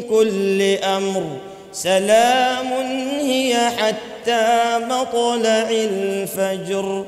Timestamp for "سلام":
1.72-2.72